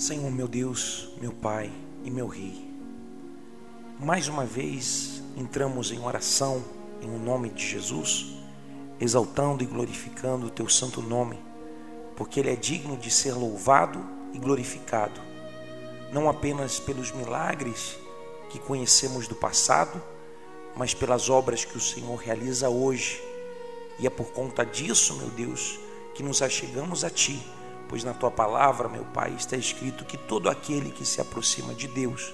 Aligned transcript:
Senhor, 0.00 0.30
meu 0.30 0.48
Deus, 0.48 1.10
meu 1.20 1.30
Pai 1.30 1.70
e 2.02 2.10
meu 2.10 2.26
Rei, 2.26 2.66
mais 3.98 4.28
uma 4.28 4.46
vez 4.46 5.22
entramos 5.36 5.92
em 5.92 6.02
oração 6.02 6.64
em 7.02 7.14
o 7.14 7.18
nome 7.18 7.50
de 7.50 7.66
Jesus, 7.66 8.34
exaltando 8.98 9.62
e 9.62 9.66
glorificando 9.66 10.46
o 10.46 10.50
Teu 10.50 10.70
santo 10.70 11.02
nome, 11.02 11.38
porque 12.16 12.40
Ele 12.40 12.48
é 12.48 12.56
digno 12.56 12.96
de 12.96 13.10
ser 13.10 13.34
louvado 13.34 14.02
e 14.32 14.38
glorificado, 14.38 15.20
não 16.10 16.30
apenas 16.30 16.80
pelos 16.80 17.12
milagres 17.12 17.98
que 18.48 18.58
conhecemos 18.58 19.28
do 19.28 19.34
passado, 19.34 20.02
mas 20.74 20.94
pelas 20.94 21.28
obras 21.28 21.66
que 21.66 21.76
o 21.76 21.80
Senhor 21.80 22.16
realiza 22.16 22.70
hoje. 22.70 23.22
E 23.98 24.06
é 24.06 24.10
por 24.10 24.32
conta 24.32 24.64
disso, 24.64 25.18
meu 25.18 25.28
Deus, 25.28 25.78
que 26.14 26.22
nos 26.22 26.40
achegamos 26.40 27.04
a 27.04 27.10
Ti 27.10 27.38
pois 27.90 28.04
na 28.04 28.14
tua 28.14 28.30
palavra, 28.30 28.88
meu 28.88 29.04
Pai, 29.04 29.34
está 29.36 29.56
escrito 29.56 30.04
que 30.04 30.16
todo 30.16 30.48
aquele 30.48 30.92
que 30.92 31.04
se 31.04 31.20
aproxima 31.20 31.74
de 31.74 31.88
Deus 31.88 32.32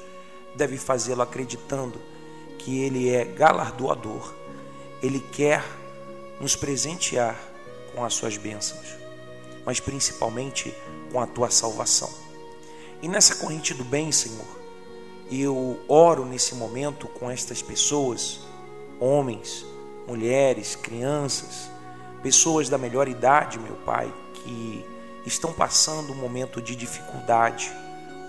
deve 0.55 0.77
fazê-lo 0.77 1.23
acreditando 1.23 1.99
que 2.59 2.81
Ele 2.83 3.09
é 3.09 3.25
galardoador, 3.25 4.35
Ele 5.03 5.19
quer 5.19 5.65
nos 6.39 6.55
presentear 6.55 7.41
com 7.95 8.05
as 8.05 8.13
suas 8.13 8.37
bênçãos, 8.37 8.99
mas 9.65 9.81
principalmente 9.81 10.75
com 11.11 11.23
a 11.23 11.27
tua 11.27 11.51
salvação. 11.51 12.13
E 13.01 13.09
nessa 13.09 13.37
corrente 13.37 13.73
do 13.73 13.85
bem, 13.85 14.13
Senhor, 14.13 14.47
eu 15.31 15.81
oro 15.89 16.27
nesse 16.27 16.55
momento 16.55 17.09
com 17.09 17.31
estas 17.31 17.63
pessoas, 17.63 18.41
homens, 19.01 19.65
mulheres, 20.07 20.77
crianças, 20.77 21.71
pessoas 22.23 22.69
da 22.69 22.77
melhor 22.77 23.09
idade, 23.09 23.59
meu 23.59 23.77
Pai, 23.77 24.13
que 24.35 24.96
estão 25.27 25.53
passando 25.53 26.13
um 26.13 26.17
momento 26.17 26.63
de 26.63 26.77
dificuldade, 26.77 27.73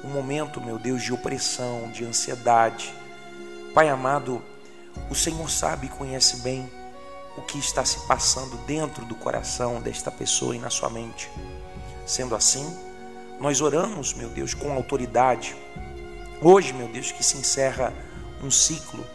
um 0.03 0.09
momento, 0.09 0.59
meu 0.59 0.79
Deus, 0.79 1.03
de 1.03 1.13
opressão, 1.13 1.91
de 1.91 2.03
ansiedade. 2.03 2.93
Pai 3.73 3.87
amado, 3.87 4.41
o 5.09 5.15
Senhor 5.15 5.49
sabe 5.49 5.85
e 5.85 5.89
conhece 5.89 6.37
bem 6.37 6.69
o 7.37 7.41
que 7.43 7.59
está 7.59 7.85
se 7.85 7.99
passando 8.07 8.57
dentro 8.65 9.05
do 9.05 9.13
coração 9.13 9.79
desta 9.79 10.09
pessoa 10.09 10.55
e 10.55 10.59
na 10.59 10.71
sua 10.71 10.89
mente. 10.89 11.29
Sendo 12.05 12.35
assim, 12.35 12.65
nós 13.39 13.61
oramos, 13.61 14.13
meu 14.13 14.29
Deus, 14.29 14.55
com 14.55 14.71
autoridade. 14.71 15.55
Hoje, 16.41 16.73
meu 16.73 16.87
Deus, 16.87 17.11
que 17.11 17.23
se 17.23 17.37
encerra 17.37 17.93
um 18.43 18.49
ciclo 18.49 19.05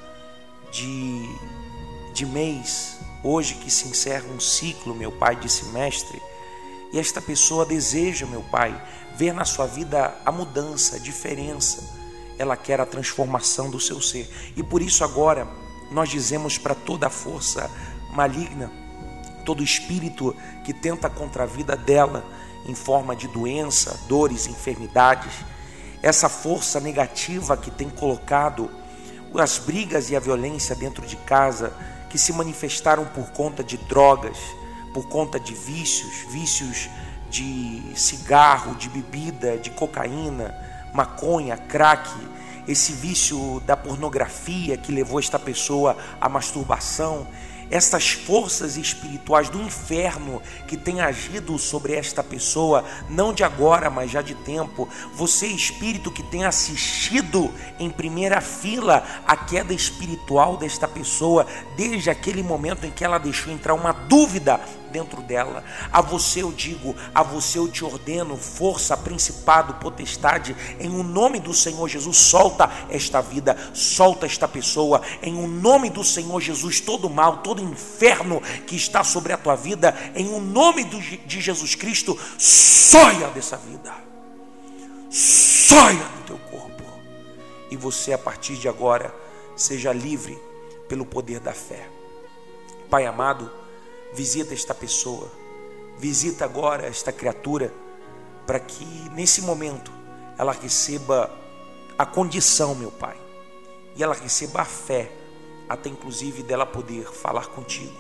de, 0.70 1.28
de 2.14 2.24
mês, 2.24 2.98
hoje 3.24 3.54
que 3.54 3.70
se 3.70 3.88
encerra 3.88 4.26
um 4.28 4.38
ciclo, 4.38 4.94
meu 4.94 5.10
Pai, 5.10 5.34
de 5.34 5.48
semestre 5.48 6.22
e 6.92 6.98
esta 6.98 7.20
pessoa 7.20 7.64
deseja, 7.64 8.26
meu 8.26 8.42
Pai, 8.42 8.80
ver 9.16 9.32
na 9.32 9.44
sua 9.44 9.66
vida 9.66 10.14
a 10.24 10.30
mudança, 10.30 10.96
a 10.96 10.98
diferença. 10.98 11.82
Ela 12.38 12.56
quer 12.56 12.80
a 12.80 12.86
transformação 12.86 13.70
do 13.70 13.80
seu 13.80 14.00
ser. 14.00 14.30
E 14.56 14.62
por 14.62 14.82
isso 14.82 15.02
agora 15.02 15.48
nós 15.90 16.10
dizemos 16.10 16.58
para 16.58 16.74
toda 16.74 17.06
a 17.06 17.10
força 17.10 17.70
maligna, 18.10 18.70
todo 19.44 19.62
espírito 19.62 20.36
que 20.64 20.72
tenta 20.74 21.08
contra 21.08 21.44
a 21.44 21.46
vida 21.46 21.76
dela 21.76 22.24
em 22.66 22.74
forma 22.74 23.16
de 23.16 23.26
doença, 23.26 23.98
dores, 24.06 24.46
enfermidades, 24.46 25.32
essa 26.02 26.28
força 26.28 26.78
negativa 26.78 27.56
que 27.56 27.70
tem 27.70 27.88
colocado 27.88 28.70
as 29.34 29.58
brigas 29.58 30.10
e 30.10 30.16
a 30.16 30.20
violência 30.20 30.74
dentro 30.74 31.06
de 31.06 31.16
casa, 31.16 31.72
que 32.10 32.18
se 32.18 32.32
manifestaram 32.32 33.06
por 33.06 33.30
conta 33.30 33.64
de 33.64 33.78
drogas, 33.78 34.36
por 34.92 35.06
conta 35.08 35.38
de 35.38 35.54
vícios, 35.54 36.26
vícios 36.30 36.88
de 37.30 37.82
cigarro, 37.94 38.74
de 38.74 38.88
bebida, 38.88 39.56
de 39.56 39.70
cocaína, 39.70 40.54
maconha, 40.92 41.56
crack, 41.56 42.10
esse 42.68 42.92
vício 42.92 43.60
da 43.66 43.76
pornografia 43.76 44.76
que 44.76 44.92
levou 44.92 45.18
esta 45.18 45.38
pessoa 45.38 45.96
à 46.20 46.28
masturbação, 46.28 47.26
estas 47.70 48.10
forças 48.10 48.76
espirituais 48.76 49.48
do 49.48 49.58
inferno 49.58 50.42
que 50.68 50.76
têm 50.76 51.00
agido 51.00 51.58
sobre 51.58 51.94
esta 51.94 52.22
pessoa, 52.22 52.84
não 53.08 53.32
de 53.32 53.42
agora, 53.42 53.88
mas 53.88 54.10
já 54.10 54.20
de 54.20 54.34
tempo. 54.34 54.86
Você, 55.14 55.46
espírito 55.46 56.10
que 56.10 56.22
tem 56.22 56.44
assistido 56.44 57.50
em 57.78 57.88
primeira 57.88 58.42
fila 58.42 59.02
a 59.26 59.34
queda 59.34 59.72
espiritual 59.72 60.58
desta 60.58 60.86
pessoa, 60.86 61.46
desde 61.74 62.10
aquele 62.10 62.42
momento 62.42 62.84
em 62.84 62.90
que 62.90 63.04
ela 63.04 63.16
deixou 63.16 63.50
entrar 63.50 63.72
uma 63.72 63.92
dúvida 63.92 64.60
dentro 64.92 65.22
dela. 65.22 65.64
A 65.90 66.00
você 66.00 66.42
eu 66.42 66.52
digo, 66.52 66.94
a 67.14 67.22
você 67.22 67.58
eu 67.58 67.66
te 67.66 67.84
ordeno, 67.84 68.36
força, 68.36 68.96
principado, 68.96 69.74
potestade, 69.74 70.54
em 70.78 70.90
o 70.90 71.02
nome 71.02 71.40
do 71.40 71.54
Senhor 71.54 71.88
Jesus, 71.88 72.16
solta 72.16 72.70
esta 72.90 73.20
vida, 73.20 73.56
solta 73.72 74.26
esta 74.26 74.46
pessoa, 74.46 75.00
em 75.22 75.42
o 75.42 75.48
nome 75.48 75.88
do 75.88 76.04
Senhor 76.04 76.40
Jesus, 76.40 76.80
todo 76.80 77.08
mal, 77.08 77.38
todo 77.38 77.62
inferno 77.62 78.40
que 78.66 78.76
está 78.76 79.02
sobre 79.02 79.32
a 79.32 79.38
tua 79.38 79.56
vida, 79.56 79.96
em 80.14 80.28
o 80.32 80.40
nome 80.40 80.84
de 80.84 81.40
Jesus 81.40 81.74
Cristo, 81.74 82.18
soia 82.38 83.28
dessa 83.28 83.56
vida, 83.56 83.92
soia 85.10 86.04
do 86.04 86.24
teu 86.26 86.38
corpo, 86.50 86.82
e 87.70 87.76
você 87.76 88.12
a 88.12 88.18
partir 88.18 88.56
de 88.56 88.68
agora 88.68 89.14
seja 89.56 89.92
livre 89.92 90.38
pelo 90.88 91.06
poder 91.06 91.40
da 91.40 91.52
fé. 91.52 91.88
Pai 92.90 93.06
amado, 93.06 93.50
Visita 94.12 94.52
esta 94.52 94.74
pessoa, 94.74 95.30
visita 95.98 96.44
agora 96.44 96.86
esta 96.86 97.10
criatura, 97.10 97.72
para 98.46 98.60
que 98.60 98.84
nesse 99.14 99.40
momento 99.40 99.92
ela 100.36 100.52
receba 100.52 101.30
a 101.96 102.04
condição, 102.04 102.74
meu 102.74 102.90
Pai, 102.90 103.16
e 103.96 104.02
ela 104.02 104.14
receba 104.14 104.62
a 104.62 104.64
fé, 104.64 105.10
até 105.68 105.88
inclusive 105.88 106.42
dela 106.42 106.66
poder 106.66 107.04
falar 107.04 107.46
contigo. 107.46 107.96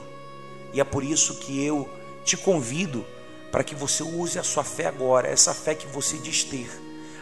E 0.72 0.80
é 0.80 0.84
por 0.84 1.04
isso 1.04 1.36
que 1.36 1.64
eu 1.64 1.88
te 2.24 2.36
convido 2.36 3.04
para 3.50 3.62
que 3.62 3.74
você 3.74 4.02
use 4.02 4.38
a 4.38 4.42
sua 4.42 4.64
fé 4.64 4.86
agora, 4.86 5.28
essa 5.28 5.54
fé 5.54 5.74
que 5.74 5.86
você 5.86 6.16
diz 6.16 6.42
ter. 6.44 6.70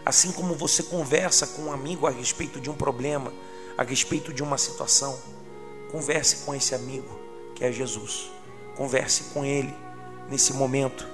Assim 0.05 0.33
como 0.33 0.55
você 0.55 0.83
conversa 0.83 1.47
com 1.47 1.63
um 1.63 1.73
amigo 1.73 2.07
a 2.07 2.11
respeito 2.11 2.61
de 2.61 2.71
um 2.71 2.75
problema, 2.75 3.33
a 3.77 3.83
respeito 3.83 4.33
de 4.33 4.43
uma 4.43 4.57
situação, 4.57 5.19
converse 5.91 6.45
com 6.45 6.55
esse 6.55 6.75
amigo 6.75 7.19
que 7.55 7.65
é 7.65 7.73
Jesus. 7.73 8.31
Converse 8.81 9.25
com 9.35 9.45
Ele 9.45 9.77
nesse 10.31 10.55
momento. 10.55 11.07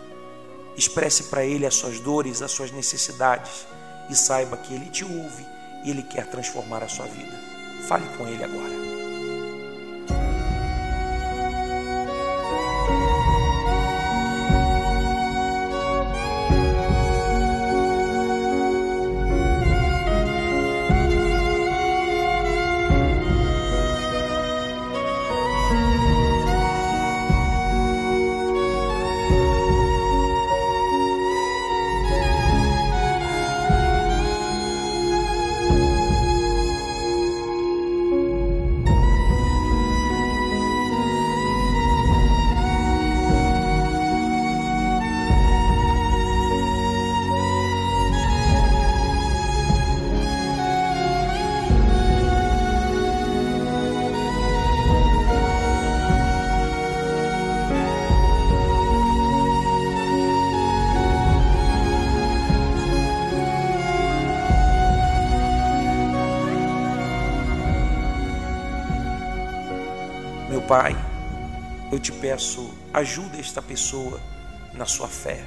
Expresse 0.77 1.25
para 1.25 1.45
Ele 1.45 1.67
as 1.67 1.75
suas 1.75 1.99
dores, 1.99 2.41
as 2.41 2.53
suas 2.53 2.71
necessidades 2.71 3.67
e 4.09 4.15
saiba 4.15 4.57
que 4.57 4.73
Ele 4.73 4.89
te 4.89 5.05
ouve 5.05 5.45
e 5.85 5.91
Ele 5.91 6.05
quer 6.05 6.31
transformar 6.31 6.85
a 6.85 6.89
sua 6.89 7.07
vida. 7.07 7.37
Fale 7.89 8.07
com 8.17 8.25
Ele 8.29 8.45
agora. 8.45 9.06
Pai, 70.63 70.97
eu 71.91 71.99
te 71.99 72.13
peço, 72.13 72.71
ajuda 72.93 73.39
esta 73.39 73.63
pessoa 73.63 74.21
na 74.75 74.87
sua 74.87 75.09
fé. 75.09 75.45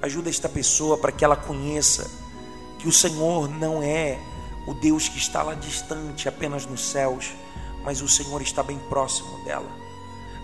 Ajuda 0.00 0.28
esta 0.30 0.48
pessoa 0.48 0.98
para 0.98 1.12
que 1.12 1.24
ela 1.24 1.36
conheça 1.36 2.10
que 2.78 2.88
o 2.88 2.92
Senhor 2.92 3.48
não 3.48 3.82
é 3.82 4.18
o 4.66 4.74
Deus 4.74 5.08
que 5.08 5.18
está 5.18 5.42
lá 5.42 5.54
distante, 5.54 6.28
apenas 6.28 6.66
nos 6.66 6.84
céus, 6.84 7.32
mas 7.84 8.00
o 8.00 8.08
Senhor 8.08 8.40
está 8.42 8.62
bem 8.62 8.78
próximo 8.88 9.44
dela. 9.44 9.68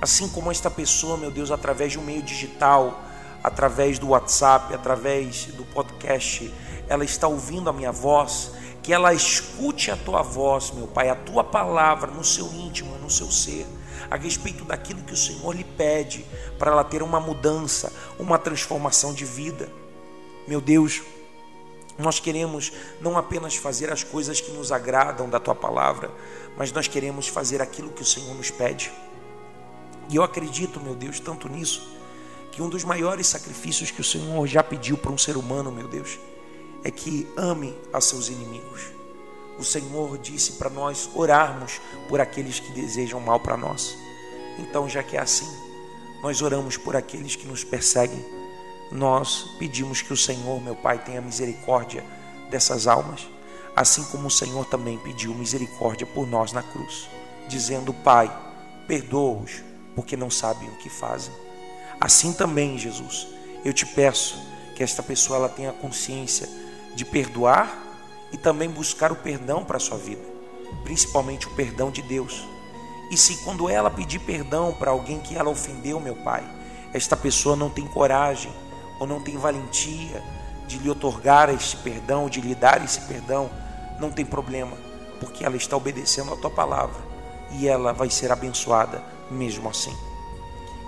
Assim 0.00 0.28
como 0.28 0.50
esta 0.50 0.70
pessoa, 0.70 1.16
meu 1.16 1.30
Deus, 1.30 1.50
através 1.50 1.92
de 1.92 1.98
um 1.98 2.02
meio 2.02 2.22
digital, 2.22 3.00
através 3.42 3.98
do 3.98 4.08
WhatsApp, 4.08 4.74
através 4.74 5.46
do 5.46 5.64
podcast, 5.64 6.52
ela 6.88 7.04
está 7.04 7.28
ouvindo 7.28 7.68
a 7.68 7.72
minha 7.72 7.92
voz, 7.92 8.52
que 8.82 8.92
ela 8.92 9.12
escute 9.12 9.90
a 9.90 9.96
tua 9.96 10.22
voz, 10.22 10.70
meu 10.70 10.86
Pai, 10.86 11.08
a 11.08 11.14
tua 11.14 11.44
palavra 11.44 12.10
no 12.10 12.24
seu 12.24 12.46
íntimo, 12.52 12.96
no 12.98 13.10
seu 13.10 13.30
ser, 13.30 13.66
a 14.10 14.16
respeito 14.16 14.64
daquilo 14.64 15.02
que 15.02 15.12
o 15.12 15.16
Senhor 15.16 15.54
lhe 15.54 15.64
pede, 15.64 16.24
para 16.58 16.70
ela 16.70 16.84
ter 16.84 17.02
uma 17.02 17.20
mudança, 17.20 17.92
uma 18.18 18.38
transformação 18.38 19.12
de 19.12 19.24
vida. 19.24 19.68
Meu 20.46 20.60
Deus, 20.60 21.02
nós 21.98 22.20
queremos 22.20 22.72
não 23.00 23.18
apenas 23.18 23.56
fazer 23.56 23.92
as 23.92 24.04
coisas 24.04 24.40
que 24.40 24.52
nos 24.52 24.70
agradam 24.70 25.28
da 25.28 25.40
tua 25.40 25.54
palavra, 25.54 26.10
mas 26.56 26.72
nós 26.72 26.86
queremos 26.86 27.28
fazer 27.28 27.60
aquilo 27.60 27.90
que 27.90 28.02
o 28.02 28.06
Senhor 28.06 28.34
nos 28.34 28.50
pede. 28.50 28.90
E 30.08 30.16
eu 30.16 30.22
acredito, 30.22 30.80
meu 30.80 30.94
Deus, 30.94 31.20
tanto 31.20 31.48
nisso, 31.48 31.96
que 32.50 32.62
um 32.62 32.68
dos 32.68 32.84
maiores 32.84 33.26
sacrifícios 33.26 33.90
que 33.90 34.00
o 34.00 34.04
Senhor 34.04 34.46
já 34.46 34.62
pediu 34.62 34.96
para 34.96 35.12
um 35.12 35.18
ser 35.18 35.36
humano, 35.36 35.70
meu 35.70 35.86
Deus, 35.86 36.18
é 36.82 36.90
que 36.90 37.28
ame 37.36 37.76
a 37.92 38.00
seus 38.00 38.28
inimigos. 38.28 38.97
O 39.58 39.64
Senhor 39.64 40.16
disse 40.18 40.52
para 40.52 40.70
nós 40.70 41.10
orarmos 41.14 41.80
por 42.08 42.20
aqueles 42.20 42.60
que 42.60 42.70
desejam 42.72 43.20
mal 43.20 43.40
para 43.40 43.56
nós. 43.56 43.96
Então, 44.58 44.88
já 44.88 45.02
que 45.02 45.16
é 45.16 45.20
assim, 45.20 45.48
nós 46.22 46.42
oramos 46.42 46.76
por 46.76 46.94
aqueles 46.94 47.34
que 47.34 47.46
nos 47.46 47.64
perseguem. 47.64 48.24
Nós 48.90 49.50
pedimos 49.58 50.00
que 50.00 50.12
o 50.12 50.16
Senhor, 50.16 50.62
meu 50.62 50.76
Pai, 50.76 50.98
tenha 50.98 51.20
misericórdia 51.20 52.04
dessas 52.50 52.86
almas, 52.86 53.28
assim 53.76 54.02
como 54.04 54.28
o 54.28 54.30
Senhor 54.30 54.64
também 54.66 54.96
pediu 54.98 55.34
misericórdia 55.34 56.06
por 56.06 56.26
nós 56.26 56.52
na 56.52 56.62
cruz, 56.62 57.08
dizendo: 57.48 57.92
Pai, 57.92 58.34
perdoa-os, 58.86 59.62
porque 59.94 60.16
não 60.16 60.30
sabem 60.30 60.68
o 60.68 60.76
que 60.76 60.88
fazem. 60.88 61.34
Assim 62.00 62.32
também, 62.32 62.78
Jesus, 62.78 63.26
eu 63.64 63.72
te 63.72 63.84
peço 63.84 64.40
que 64.74 64.82
esta 64.82 65.02
pessoa 65.02 65.38
ela 65.38 65.48
tenha 65.48 65.72
consciência 65.72 66.48
de 66.94 67.04
perdoar 67.04 67.87
e 68.32 68.36
também 68.36 68.68
buscar 68.68 69.12
o 69.12 69.16
perdão 69.16 69.64
para 69.64 69.76
a 69.76 69.80
sua 69.80 69.98
vida, 69.98 70.22
principalmente 70.84 71.46
o 71.46 71.50
perdão 71.50 71.90
de 71.90 72.02
Deus. 72.02 72.46
E 73.10 73.16
se 73.16 73.38
quando 73.38 73.68
ela 73.68 73.90
pedir 73.90 74.18
perdão 74.18 74.72
para 74.72 74.90
alguém 74.90 75.20
que 75.20 75.36
ela 75.36 75.50
ofendeu, 75.50 75.98
meu 75.98 76.14
Pai, 76.16 76.44
esta 76.92 77.16
pessoa 77.16 77.56
não 77.56 77.70
tem 77.70 77.86
coragem 77.86 78.52
ou 79.00 79.06
não 79.06 79.22
tem 79.22 79.36
valentia 79.36 80.22
de 80.66 80.78
lhe 80.78 80.90
otorgar 80.90 81.48
este 81.48 81.76
perdão, 81.78 82.28
de 82.28 82.40
lhe 82.40 82.54
dar 82.54 82.84
esse 82.84 83.00
perdão, 83.02 83.50
não 83.98 84.10
tem 84.10 84.24
problema, 84.24 84.76
porque 85.20 85.44
ela 85.44 85.56
está 85.56 85.76
obedecendo 85.76 86.32
a 86.32 86.36
tua 86.36 86.50
palavra 86.50 87.00
e 87.52 87.66
ela 87.66 87.92
vai 87.92 88.10
ser 88.10 88.30
abençoada 88.30 89.02
mesmo 89.30 89.68
assim. 89.68 89.96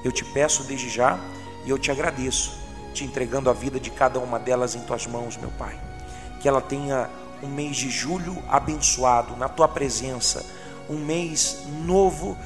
Eu 0.04 0.12
te 0.12 0.24
peço 0.24 0.64
desde 0.64 0.90
já 0.90 1.18
e 1.64 1.70
eu 1.70 1.78
te 1.78 1.90
agradeço, 1.90 2.58
te 2.92 3.04
entregando 3.04 3.48
a 3.48 3.54
vida 3.54 3.80
de 3.80 3.90
cada 3.90 4.18
uma 4.18 4.38
delas 4.38 4.74
em 4.74 4.80
tuas 4.80 5.06
mãos, 5.06 5.36
meu 5.38 5.50
Pai 5.52 5.90
que 6.40 6.48
ela 6.48 6.60
tenha 6.60 7.08
um 7.42 7.48
mês 7.48 7.76
de 7.76 7.90
julho 7.90 8.42
abençoado 8.48 9.36
na 9.36 9.48
tua 9.48 9.68
presença, 9.68 10.44
um 10.88 10.98
mês 10.98 11.62
novo 11.84 12.36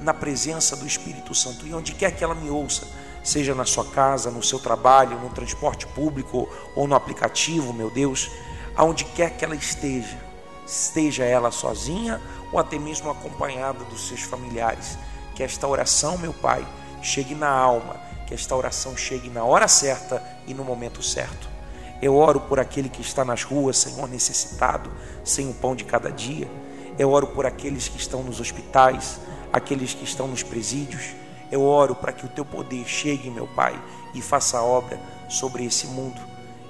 na 0.00 0.14
presença 0.14 0.76
do 0.76 0.86
Espírito 0.86 1.34
Santo. 1.34 1.66
E 1.66 1.74
onde 1.74 1.92
quer 1.92 2.12
que 2.12 2.24
ela 2.24 2.34
me 2.34 2.48
ouça, 2.50 2.86
seja 3.22 3.54
na 3.54 3.64
sua 3.64 3.84
casa, 3.84 4.30
no 4.30 4.42
seu 4.42 4.58
trabalho, 4.58 5.18
no 5.18 5.30
transporte 5.30 5.86
público 5.88 6.48
ou 6.74 6.86
no 6.86 6.94
aplicativo, 6.94 7.72
meu 7.72 7.90
Deus, 7.90 8.30
aonde 8.76 9.04
quer 9.04 9.36
que 9.36 9.44
ela 9.44 9.56
esteja, 9.56 10.16
esteja 10.66 11.24
ela 11.24 11.50
sozinha 11.50 12.20
ou 12.52 12.58
até 12.58 12.78
mesmo 12.78 13.10
acompanhada 13.10 13.84
dos 13.84 14.08
seus 14.08 14.22
familiares, 14.22 14.96
que 15.34 15.42
esta 15.42 15.66
oração, 15.66 16.16
meu 16.16 16.32
Pai, 16.32 16.66
chegue 17.02 17.34
na 17.34 17.50
alma, 17.50 17.96
que 18.26 18.34
esta 18.34 18.54
oração 18.54 18.96
chegue 18.96 19.28
na 19.28 19.44
hora 19.44 19.68
certa 19.68 20.22
e 20.46 20.54
no 20.54 20.64
momento 20.64 21.02
certo. 21.02 21.57
Eu 22.00 22.16
oro 22.16 22.40
por 22.40 22.60
aquele 22.60 22.88
que 22.88 23.00
está 23.00 23.24
nas 23.24 23.42
ruas, 23.42 23.76
Senhor, 23.76 24.08
necessitado, 24.08 24.90
sem 25.24 25.50
o 25.50 25.54
pão 25.54 25.74
de 25.74 25.84
cada 25.84 26.10
dia. 26.10 26.48
Eu 26.98 27.10
oro 27.10 27.28
por 27.28 27.44
aqueles 27.44 27.88
que 27.88 27.98
estão 27.98 28.22
nos 28.22 28.40
hospitais, 28.40 29.20
aqueles 29.52 29.94
que 29.94 30.04
estão 30.04 30.28
nos 30.28 30.42
presídios. 30.42 31.14
Eu 31.50 31.62
oro 31.62 31.94
para 31.94 32.12
que 32.12 32.24
o 32.24 32.28
teu 32.28 32.44
poder 32.44 32.86
chegue, 32.86 33.30
meu 33.30 33.46
Pai, 33.48 33.80
e 34.14 34.22
faça 34.22 34.62
obra 34.62 35.00
sobre 35.28 35.64
esse 35.64 35.86
mundo, 35.86 36.20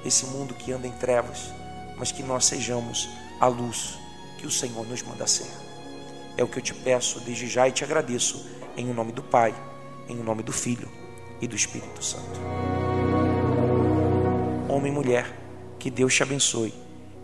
esse 0.04 0.24
mundo 0.26 0.54
que 0.54 0.72
anda 0.72 0.86
em 0.86 0.92
trevas, 0.92 1.52
mas 1.96 2.10
que 2.10 2.22
nós 2.22 2.46
sejamos 2.46 3.08
a 3.40 3.46
luz 3.46 3.98
que 4.38 4.46
o 4.46 4.50
Senhor 4.50 4.86
nos 4.86 5.02
manda 5.02 5.26
ser. 5.26 5.50
É 6.36 6.44
o 6.44 6.48
que 6.48 6.58
eu 6.58 6.62
te 6.62 6.72
peço 6.72 7.20
desde 7.20 7.48
já 7.48 7.68
e 7.68 7.72
te 7.72 7.84
agradeço, 7.84 8.46
em 8.76 8.86
nome 8.86 9.12
do 9.12 9.22
Pai, 9.22 9.54
em 10.08 10.16
nome 10.16 10.42
do 10.42 10.52
Filho 10.52 10.88
e 11.40 11.48
do 11.48 11.56
Espírito 11.56 12.02
Santo 12.02 12.67
homem 14.78 14.92
e 14.92 14.94
mulher, 14.94 15.36
que 15.78 15.90
Deus 15.90 16.14
te 16.14 16.22
abençoe 16.22 16.72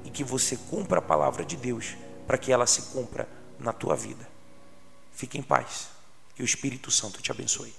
e 0.04 0.10
que 0.10 0.24
você 0.24 0.56
cumpra 0.56 0.98
a 0.98 1.02
palavra 1.02 1.44
de 1.44 1.56
Deus 1.56 1.96
para 2.26 2.36
que 2.36 2.52
ela 2.52 2.66
se 2.66 2.82
cumpra 2.92 3.28
na 3.60 3.72
tua 3.72 3.94
vida. 3.94 4.28
Fique 5.12 5.38
em 5.38 5.42
paz. 5.42 5.88
Que 6.34 6.42
o 6.42 6.44
Espírito 6.44 6.90
Santo 6.90 7.22
te 7.22 7.30
abençoe. 7.30 7.72